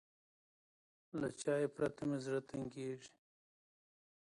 له 1.19 1.27
چای 1.41 1.63
پرته 1.75 2.03
مې 2.09 2.17
زړه 2.25 2.39
تنګېږي. 2.49 3.11